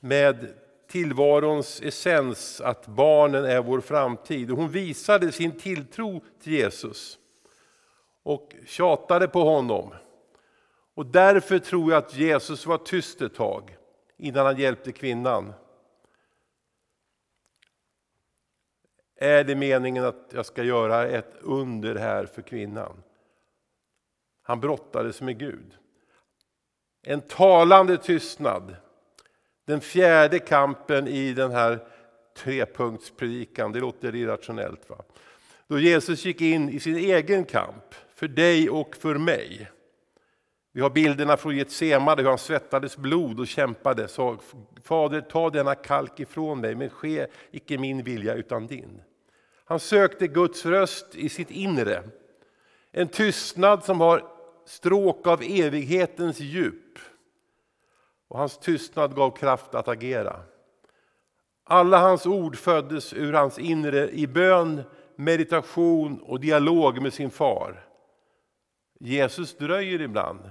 med 0.00 0.54
tillvarons 0.90 1.82
essens, 1.82 2.60
att 2.60 2.86
barnen 2.86 3.44
är 3.44 3.62
vår 3.62 3.80
framtid. 3.80 4.50
Och 4.50 4.56
hon 4.56 4.70
visade 4.70 5.32
sin 5.32 5.58
tilltro 5.58 6.20
till 6.42 6.52
Jesus 6.52 7.18
och 8.22 8.54
tjatade 8.66 9.28
på 9.28 9.44
honom. 9.44 9.94
Och 10.94 11.06
därför 11.06 11.58
tror 11.58 11.92
jag 11.92 11.98
att 11.98 12.16
Jesus 12.16 12.66
var 12.66 12.78
tyst 12.78 13.22
ett 13.22 13.34
tag 13.34 13.76
innan 14.16 14.46
han 14.46 14.56
hjälpte 14.56 14.92
kvinnan. 14.92 15.52
Är 19.16 19.44
det 19.44 19.54
meningen 19.54 20.04
att 20.04 20.30
jag 20.34 20.46
ska 20.46 20.62
göra 20.62 21.06
ett 21.08 21.34
under 21.40 21.94
här 21.94 22.26
för 22.26 22.42
kvinnan? 22.42 23.02
Han 24.42 24.60
brottades 24.60 25.20
med 25.20 25.38
Gud. 25.38 25.78
En 27.02 27.20
talande 27.20 27.96
tystnad. 27.96 28.76
Den 29.70 29.80
fjärde 29.80 30.38
kampen 30.38 31.08
i 31.08 31.32
den 31.32 31.50
här 31.50 31.78
trepunktspredikan, 32.36 33.72
det 33.72 33.80
låter 33.80 34.14
irrationellt. 34.14 34.90
Va? 34.90 34.96
Då 35.68 35.78
Jesus 35.78 36.24
gick 36.24 36.40
in 36.40 36.68
i 36.68 36.80
sin 36.80 36.96
egen 36.96 37.44
kamp, 37.44 37.94
för 38.14 38.28
dig 38.28 38.70
och 38.70 38.96
för 38.96 39.14
mig. 39.14 39.70
Vi 40.72 40.80
har 40.80 40.90
bilderna 40.90 41.36
från 41.36 41.56
Getsemane, 41.56 42.22
hur 42.22 42.28
han 42.28 42.38
svettades 42.38 42.96
blod 42.96 43.40
och 43.40 43.46
kämpade. 43.46 44.08
Sa, 44.08 44.38
Fader, 44.84 45.20
ta 45.20 45.50
denna 45.50 45.74
kalk 45.74 46.20
ifrån 46.20 46.60
mig, 46.60 46.74
men 46.74 46.90
ske 46.90 47.26
icke 47.50 47.78
min 47.78 48.02
vilja 48.02 48.34
utan 48.34 48.66
din. 48.66 49.02
Han 49.64 49.80
sökte 49.80 50.26
Guds 50.26 50.66
röst 50.66 51.14
i 51.14 51.28
sitt 51.28 51.50
inre. 51.50 52.02
En 52.92 53.08
tystnad 53.08 53.84
som 53.84 54.00
har 54.00 54.24
stråk 54.66 55.26
av 55.26 55.42
evighetens 55.42 56.40
djup. 56.40 56.89
Och 58.30 58.38
hans 58.38 58.58
tystnad 58.58 59.14
gav 59.14 59.30
kraft 59.30 59.74
att 59.74 59.88
agera. 59.88 60.40
Alla 61.64 61.98
hans 61.98 62.26
ord 62.26 62.56
föddes 62.56 63.12
ur 63.12 63.32
hans 63.32 63.58
inre 63.58 64.10
i 64.10 64.26
bön, 64.26 64.82
meditation 65.16 66.20
och 66.20 66.40
dialog 66.40 67.02
med 67.02 67.12
sin 67.12 67.30
far. 67.30 67.86
Jesus 69.00 69.56
dröjer 69.56 70.00
ibland. 70.00 70.50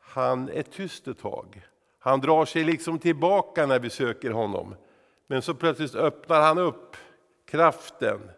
Han 0.00 0.48
är 0.48 0.62
tyst 0.62 1.08
ett 1.08 1.18
tag. 1.18 1.62
Han 1.98 2.20
drar 2.20 2.44
sig 2.44 2.64
liksom 2.64 2.98
tillbaka 2.98 3.66
när 3.66 3.78
vi 3.78 3.90
söker 3.90 4.30
honom. 4.30 4.74
Men 5.26 5.42
så 5.42 5.54
plötsligt 5.54 5.94
öppnar 5.94 6.40
han 6.40 6.58
upp 6.58 6.96
kraften, 7.46 8.30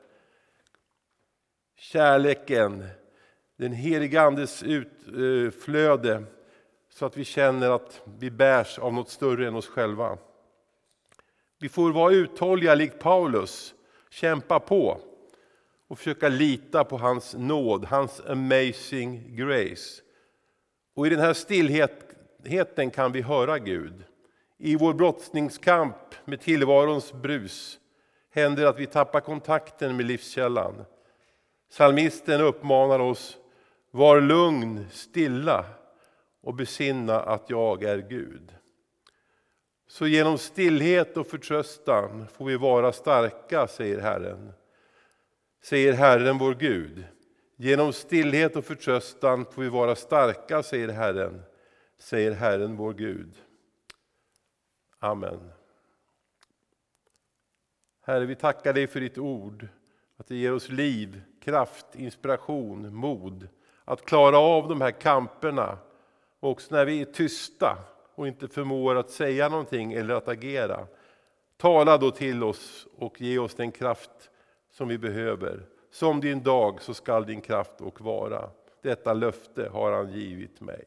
kärleken, 1.76 2.88
den 3.56 3.72
helige 3.72 4.22
Andes 4.22 4.62
utflöde 4.62 6.24
så 6.94 7.06
att 7.06 7.16
vi 7.16 7.24
känner 7.24 7.70
att 7.70 8.02
vi 8.18 8.30
bärs 8.30 8.78
av 8.78 8.92
något 8.92 9.10
större 9.10 9.48
än 9.48 9.56
oss 9.56 9.66
själva. 9.66 10.18
Vi 11.58 11.68
får 11.68 11.92
vara 11.92 12.12
uthålliga 12.12 12.74
likt 12.74 12.98
Paulus, 12.98 13.74
kämpa 14.10 14.60
på 14.60 15.00
och 15.88 15.98
försöka 15.98 16.28
lita 16.28 16.84
på 16.84 16.98
hans 16.98 17.34
nåd, 17.34 17.84
hans 17.84 18.20
amazing 18.20 19.36
grace. 19.36 20.02
Och 20.94 21.06
i 21.06 21.10
den 21.10 21.20
här 21.20 21.32
stillheten 21.32 22.90
kan 22.90 23.12
vi 23.12 23.22
höra 23.22 23.58
Gud. 23.58 24.04
I 24.58 24.76
vår 24.76 24.94
brottningskamp 24.94 25.96
med 26.24 26.40
tillvarons 26.40 27.12
brus 27.12 27.78
händer 28.30 28.66
att 28.66 28.78
vi 28.78 28.86
tappar 28.86 29.20
kontakten 29.20 29.96
med 29.96 30.06
livskällan. 30.06 30.84
Psalmisten 31.70 32.40
uppmanar 32.40 32.98
oss, 32.98 33.36
var 33.90 34.20
lugn, 34.20 34.86
stilla 34.90 35.64
och 36.42 36.54
besinna 36.54 37.20
att 37.20 37.50
jag 37.50 37.82
är 37.82 37.98
Gud. 37.98 38.54
Så 39.86 40.06
genom 40.06 40.38
stillhet 40.38 41.16
och 41.16 41.26
förtröstan 41.26 42.26
får 42.28 42.44
vi 42.44 42.56
vara 42.56 42.92
starka, 42.92 43.66
säger 43.66 44.00
Herren. 44.00 44.52
Säger 45.62 45.92
Herren 45.92 46.38
vår 46.38 46.54
Gud. 46.54 47.04
Genom 47.56 47.92
stillhet 47.92 48.56
och 48.56 48.64
förtröstan 48.64 49.44
får 49.44 49.62
vi 49.62 49.68
vara 49.68 49.94
starka, 49.94 50.62
säger 50.62 50.88
Herren. 50.88 51.42
Säger 51.98 52.32
Herren 52.32 52.76
vår 52.76 52.92
Gud. 52.92 53.34
Amen. 54.98 55.52
Herre, 58.04 58.26
vi 58.26 58.34
tackar 58.34 58.72
dig 58.72 58.86
för 58.86 59.00
ditt 59.00 59.18
ord, 59.18 59.68
att 60.16 60.26
det 60.26 60.36
ger 60.36 60.52
oss 60.52 60.68
liv, 60.68 61.22
kraft, 61.40 61.86
inspiration, 61.92 62.94
mod 62.94 63.48
att 63.84 64.04
klara 64.04 64.38
av 64.38 64.68
de 64.68 64.80
här 64.80 64.90
kamperna 64.90 65.78
också 66.50 66.74
när 66.74 66.84
vi 66.84 67.00
är 67.00 67.04
tysta 67.04 67.78
och 68.14 68.28
inte 68.28 68.48
förmår 68.48 68.94
att 68.94 69.10
säga 69.10 69.48
någonting 69.48 69.92
eller 69.92 70.14
att 70.14 70.28
agera. 70.28 70.86
Tala 71.56 71.98
då 71.98 72.10
till 72.10 72.42
oss 72.42 72.86
och 72.96 73.20
ge 73.20 73.38
oss 73.38 73.54
den 73.54 73.72
kraft 73.72 74.30
som 74.70 74.88
vi 74.88 74.98
behöver. 74.98 75.66
Som 75.90 76.20
din 76.20 76.42
dag 76.42 76.82
så 76.82 76.94
skall 76.94 77.26
din 77.26 77.40
kraft 77.40 77.80
och 77.80 78.00
vara. 78.00 78.50
Detta 78.82 79.12
löfte 79.12 79.68
har 79.68 79.92
han 79.92 80.12
givit 80.12 80.60
mig. 80.60 80.84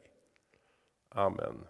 Amen. 1.10 1.68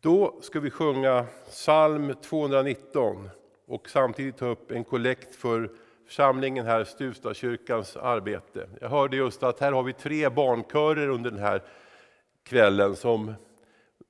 Då 0.00 0.40
ska 0.40 0.60
vi 0.60 0.70
sjunga 0.70 1.26
psalm 1.46 2.14
219 2.22 3.30
och 3.66 3.90
samtidigt 3.90 4.36
ta 4.36 4.46
upp 4.46 4.70
en 4.70 4.84
kollekt 4.84 5.34
för 5.34 5.70
församlingen 6.08 6.66
här, 6.66 6.84
Stuvstadskyrkans 6.84 7.96
arbete. 7.96 8.68
Jag 8.80 8.88
hörde 8.88 9.16
just 9.16 9.42
att 9.42 9.60
här 9.60 9.72
har 9.72 9.82
vi 9.82 9.92
tre 9.92 10.28
barnkörer 10.28 11.08
under 11.08 11.30
den 11.30 11.40
här 11.40 11.62
kvällen 12.42 12.96
som 12.96 13.34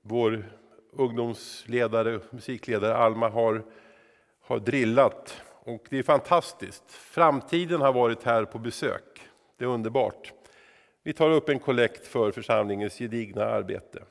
vår 0.03 0.45
ungdomsledare, 0.93 2.21
musikledare 2.31 2.97
Alma 2.97 3.29
har, 3.29 3.63
har 4.41 4.59
drillat. 4.59 5.43
Och 5.65 5.87
det 5.91 5.99
är 5.99 6.03
fantastiskt. 6.03 6.93
Framtiden 6.93 7.81
har 7.81 7.93
varit 7.93 8.23
här 8.23 8.45
på 8.45 8.59
besök. 8.59 9.21
Det 9.57 9.65
är 9.65 9.69
underbart. 9.69 10.33
Vi 11.03 11.13
tar 11.13 11.31
upp 11.31 11.49
en 11.49 11.59
kollekt 11.59 12.07
för 12.07 12.31
församlingens 12.31 12.99
gedigna 12.99 13.45
arbete. 13.45 14.03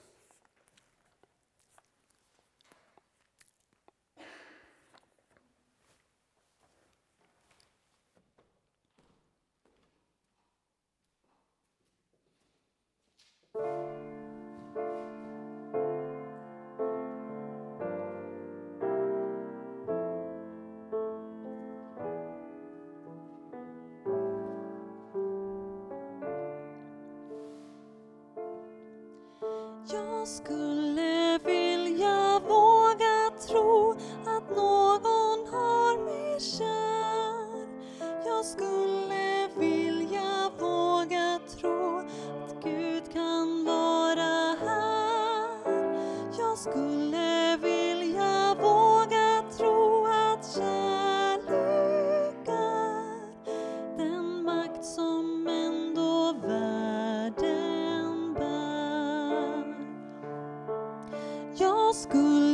Jag 61.97 62.46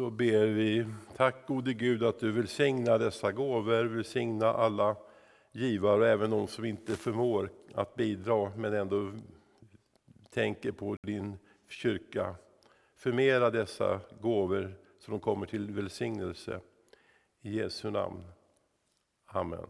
Så 0.00 0.10
ber 0.10 0.46
vi, 0.46 0.86
tack 1.16 1.46
gode 1.46 1.74
Gud 1.74 2.04
att 2.04 2.18
du 2.18 2.32
välsignar 2.32 2.98
dessa 2.98 3.32
gåvor, 3.32 3.84
välsigna 3.84 4.46
alla 4.46 4.96
givare 5.52 6.00
och 6.00 6.06
även 6.06 6.30
de 6.30 6.48
som 6.48 6.64
inte 6.64 6.96
förmår 6.96 7.50
att 7.74 7.94
bidra 7.94 8.52
men 8.56 8.74
ändå 8.74 9.12
tänker 10.30 10.72
på 10.72 10.96
din 11.02 11.38
kyrka. 11.68 12.34
Förmera 12.96 13.50
dessa 13.50 14.00
gåvor 14.20 14.74
så 14.98 15.10
de 15.10 15.20
kommer 15.20 15.46
till 15.46 15.70
välsignelse. 15.70 16.60
I 17.42 17.56
Jesu 17.58 17.90
namn. 17.90 18.24
Amen. 19.26 19.66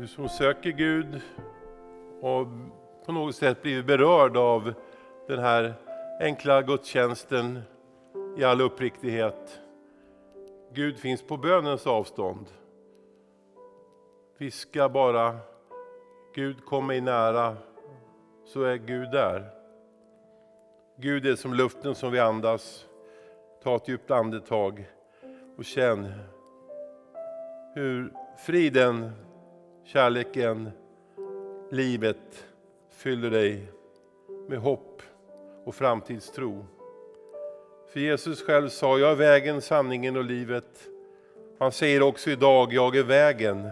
Du 0.00 0.06
som 0.06 0.28
söker 0.28 0.70
Gud 0.70 1.20
och 2.20 2.46
på 3.06 3.12
något 3.12 3.36
sätt 3.36 3.62
blivit 3.62 3.86
berörd 3.86 4.36
av 4.36 4.74
den 5.28 5.38
här 5.38 5.74
enkla 6.20 6.62
gudstjänsten 6.62 7.60
i 8.38 8.44
all 8.44 8.60
uppriktighet. 8.60 9.60
Gud 10.72 10.98
finns 10.98 11.22
på 11.22 11.36
bönens 11.36 11.86
avstånd. 11.86 12.46
Viska 14.38 14.88
bara 14.88 15.38
Gud 16.34 16.64
kom 16.64 16.86
mig 16.86 17.00
nära, 17.00 17.56
så 18.44 18.62
är 18.62 18.76
Gud 18.76 19.10
där. 19.10 19.50
Gud 20.96 21.26
är 21.26 21.36
som 21.36 21.54
luften 21.54 21.94
som 21.94 22.12
vi 22.12 22.18
andas. 22.18 22.86
Ta 23.62 23.76
ett 23.76 23.88
djupt 23.88 24.10
andetag 24.10 24.90
och 25.56 25.64
känn 25.64 26.12
hur 27.74 28.12
friden, 28.46 29.12
kärleken, 29.92 30.70
livet 31.70 32.44
fyller 32.90 33.30
dig 33.30 33.66
med 34.48 34.58
hopp 34.58 35.02
och 35.64 35.74
framtidstro. 35.74 36.66
För 37.92 38.00
Jesus 38.00 38.42
själv 38.42 38.68
sa, 38.68 38.98
jag 38.98 39.10
är 39.10 39.14
vägen, 39.14 39.60
sanningen 39.60 40.16
och 40.16 40.24
livet. 40.24 40.88
Han 41.58 41.72
säger 41.72 42.02
också 42.02 42.30
idag, 42.30 42.72
jag 42.72 42.96
är 42.96 43.02
vägen. 43.02 43.70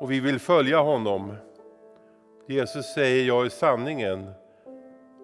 Och 0.00 0.10
vi 0.10 0.20
vill 0.20 0.38
följa 0.38 0.80
honom. 0.80 1.34
Jesus 2.46 2.94
säger, 2.94 3.24
jag 3.24 3.44
är 3.44 3.48
sanningen. 3.48 4.30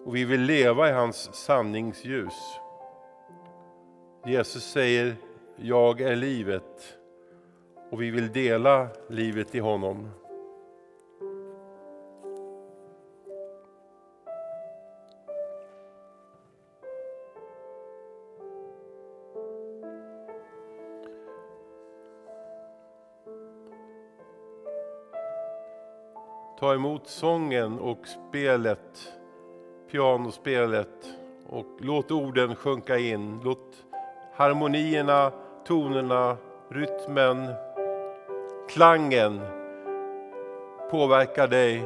Och 0.05 0.15
vi 0.15 0.25
vill 0.25 0.41
leva 0.41 0.89
i 0.89 0.91
hans 0.91 1.33
sanningsljus. 1.33 2.59
Jesus 4.25 4.63
säger, 4.63 5.15
jag 5.55 6.01
är 6.01 6.15
livet. 6.15 6.98
Och 7.89 8.01
vi 8.01 8.11
vill 8.11 8.31
dela 8.31 8.87
livet 9.07 9.55
i 9.55 9.59
honom. 9.59 10.09
Ta 26.59 26.73
emot 26.73 27.07
sången 27.07 27.79
och 27.79 28.07
spelet, 28.07 29.13
pianospelet 29.91 30.87
och 31.47 31.65
låt 31.79 32.11
orden 32.11 32.55
sjunka 32.55 32.97
in. 32.97 33.39
Låt 33.43 33.85
harmonierna, 34.33 35.31
tonerna, 35.67 36.37
rytmen, 36.69 37.53
klangen 38.69 39.41
påverkar 40.91 41.47
dig 41.47 41.83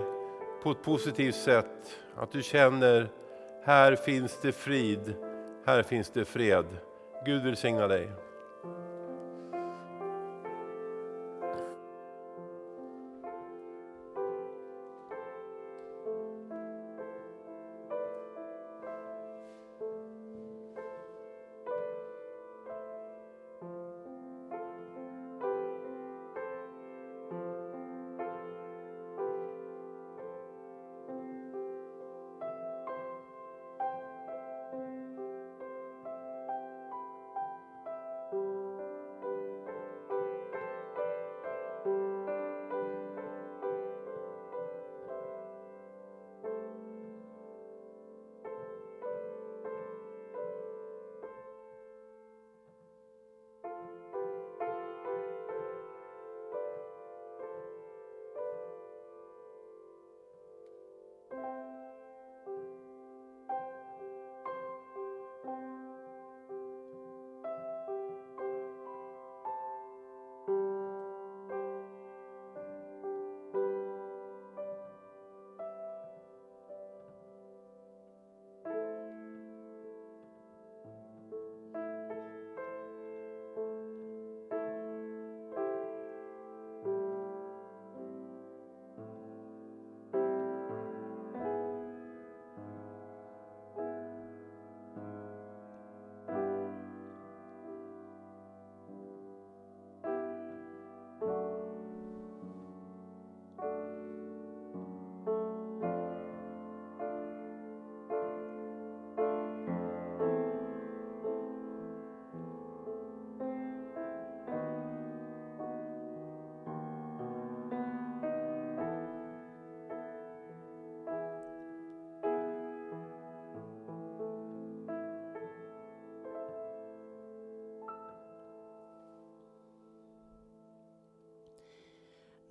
på 0.63 0.71
ett 0.71 0.83
positivt 0.83 1.35
sätt. 1.35 1.99
Att 2.15 2.31
du 2.31 2.43
känner, 2.43 3.09
här 3.63 3.95
finns 3.95 4.41
det 4.41 4.51
frid, 4.51 5.15
här 5.65 5.83
finns 5.83 6.09
det 6.09 6.25
fred. 6.25 6.65
Gud 7.25 7.43
välsigna 7.43 7.87
dig. 7.87 8.11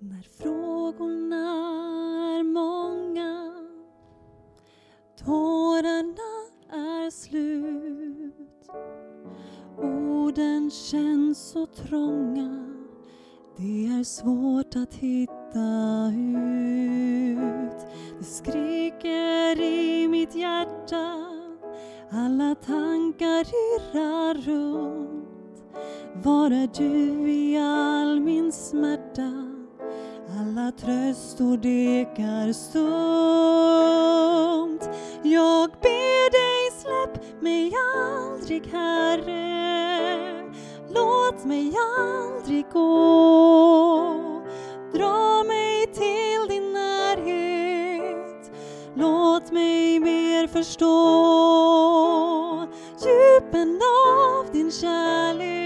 När 0.09 0.21
frågorna 0.37 1.35
är 2.35 2.43
många 2.43 3.53
Tårarna 5.25 6.33
är 6.69 7.09
slut. 7.09 8.69
Orden 9.77 10.71
känns 10.71 11.37
så 11.37 11.65
trånga 11.65 12.65
Det 13.57 13.85
är 13.85 14.03
svårt 14.03 14.75
att 14.75 14.93
hitta 14.93 16.11
ut. 16.17 17.87
Det 18.19 18.25
skriker 18.25 19.61
i 19.61 20.07
mitt 20.07 20.35
hjärta 20.35 21.27
Alla 22.11 22.55
tankar 22.55 23.41
irrar 23.41 24.33
runt. 24.33 25.63
Var 26.23 26.51
är 26.51 26.69
du 26.77 27.31
i 27.31 27.57
all 27.57 28.19
min 28.19 28.51
smärta? 28.51 29.02
Alla 30.83 30.91
tröstord 30.91 31.65
ekar 31.65 32.53
stumt 32.53 32.79
Jag 35.23 35.69
ber 35.81 36.29
dig 36.31 36.71
släpp 36.81 37.41
mig 37.41 37.73
aldrig 37.95 38.67
Herre. 38.67 40.43
Låt 40.89 41.45
mig 41.45 41.73
aldrig 41.99 42.65
gå. 42.73 44.43
Dra 44.93 45.43
mig 45.43 45.87
till 45.93 46.47
din 46.49 46.73
närhet. 46.73 48.51
Låt 48.95 49.51
mig 49.51 49.99
mer 49.99 50.47
förstå 50.47 50.93
djupen 52.99 53.81
av 54.07 54.51
din 54.51 54.71
kärlek 54.71 55.63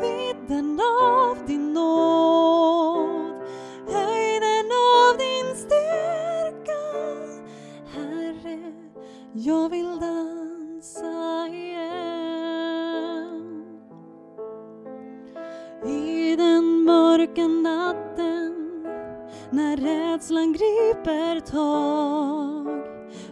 vidden 0.00 0.80
av 1.02 1.36
din 1.46 1.72
nåd. 1.72 2.19
Mörka 17.20 17.46
natten 17.48 18.54
när 19.50 19.76
rädslan 19.76 20.52
griper 20.52 21.40
tag 21.40 22.66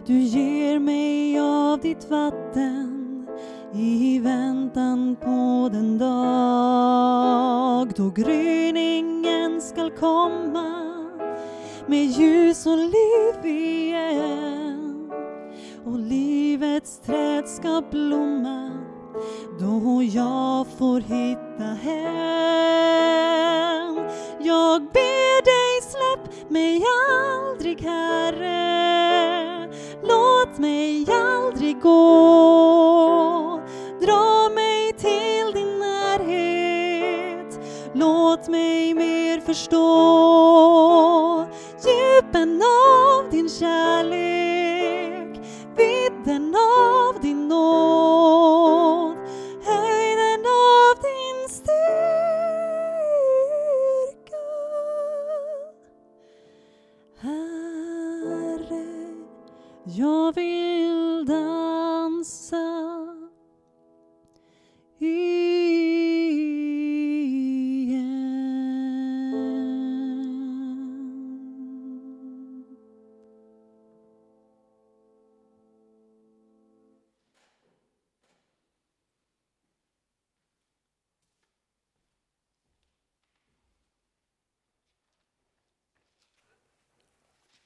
du 0.05 0.13
ger 0.13 0.79
mig 0.79 1.39
av 1.39 1.79
ditt 1.79 2.09
vatten 2.09 3.27
i 3.73 4.19
väntan 4.19 5.15
på 5.21 5.69
den 5.71 5.97
dag 5.97 7.91
då 7.95 8.09
gryningen 8.09 9.61
skall 9.61 9.91
komma 9.91 10.95
med 11.87 12.05
ljus 12.05 12.65
och 12.65 12.77
liv 12.77 13.45
igen 13.45 15.11
och 15.85 15.99
livets 15.99 16.99
träd 16.99 17.47
ska 17.47 17.83
blomma 17.91 18.71
då 19.59 20.03
jag 20.03 20.67
får 20.77 20.99
hitta 20.99 21.63
hem. 21.63 22.39
Jag 24.49 24.81
ber 24.81 25.41
dig 25.43 25.81
släpp 25.91 26.49
mig 26.49 26.83
aldrig 27.11 27.81
Herre, 27.81 29.67
låt 30.03 30.57
mig 30.57 31.07
aldrig 31.11 31.81
gå. 31.81 33.61
Dra 34.01 34.49
mig 34.55 34.93
till 34.97 35.51
din 35.53 35.79
närhet, 35.79 37.59
låt 37.93 38.47
mig 38.47 38.93
mer 38.93 39.39
förstå 39.39 39.79
djupen 41.85 42.61
av 42.61 43.29
din 43.31 43.49
kärlek, 43.49 45.39
vidden 45.77 46.55
av 46.55 47.21
din 47.21 47.47
nåd, 47.47 48.38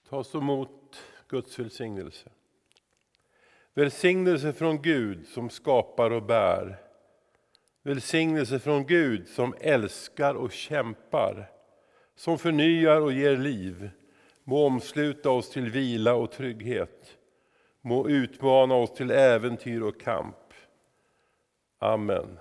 Ta 0.09 0.23
så 0.23 0.37
emot 0.37 1.03
Guds 1.27 1.59
välsignelse. 1.59 2.29
Välsignelse 3.73 4.53
från 4.53 4.81
Gud 4.81 5.27
som 5.27 5.49
skapar 5.49 6.11
och 6.11 6.23
bär. 6.23 6.77
Välsignelse 7.83 8.59
från 8.59 8.85
Gud 8.85 9.27
som 9.27 9.55
älskar 9.59 10.35
och 10.35 10.51
kämpar. 10.51 11.51
Som 12.15 12.37
förnyar 12.37 13.01
och 13.01 13.13
ger 13.13 13.37
liv. 13.37 13.89
Må 14.43 14.65
omsluta 14.65 15.29
oss 15.29 15.49
till 15.49 15.69
vila 15.69 16.13
och 16.13 16.31
trygghet. 16.31 17.17
Må 17.81 18.09
utmana 18.09 18.75
oss 18.75 18.93
till 18.93 19.11
äventyr 19.11 19.81
och 19.81 20.01
kamp. 20.01 20.53
Amen. 21.79 22.39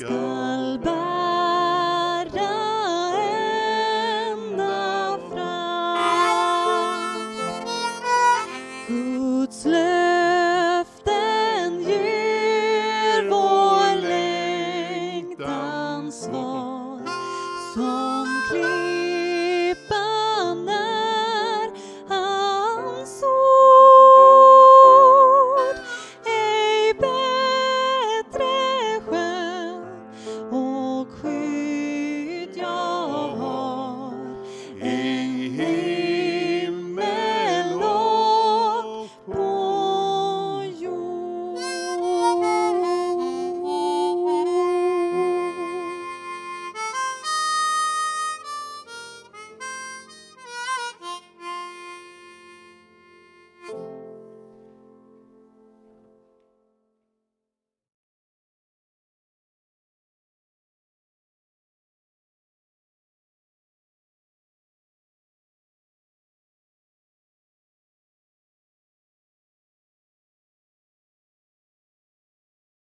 Skall 0.00 0.78
bära 0.78 1.09